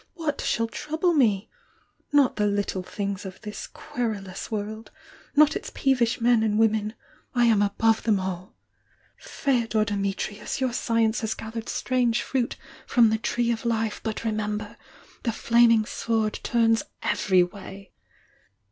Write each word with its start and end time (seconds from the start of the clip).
—what 0.23 0.41
shall 0.41 0.65
trouble 0.67 1.13
me? 1.13 1.47
Not 2.11 2.35
the 2.37 2.63
things 2.81 3.23
of 3.23 3.39
this 3.41 3.67
little 3.69 3.81
querulous 3.83 4.49
world!— 4.49 4.89
not 5.35 5.55
its 5.55 5.69
peevish 5.75 6.19
men 6.19 6.41
and 6.41 6.57
women!— 6.57 6.95
I 7.35 7.45
am 7.45 7.61
above 7.61 8.01
them 8.01 8.19
all! 8.19 8.55
Feodor 9.19 9.85
Dimitrius, 9.85 10.59
your 10.59 10.73
science 10.73 11.19
has 11.21 11.35
gathc^d 11.35 11.69
strange 11.69 12.25
THE 12.31 12.39
YOUNG 12.39 12.47
DIANA 12.47 12.55
807 12.87 12.87
fruit 12.87 12.91
from 12.91 13.09
the 13.11 13.21
Tree 13.21 13.51
of 13.51 13.63
Life, 13.63 14.01
but 14.03 14.23
remember!— 14.23 14.75
the 15.21 15.31
Flaming 15.31 15.83
Swor?^ 15.83 16.31
turns 16.41 16.81
every 17.03 17.43
way!" 17.43 17.91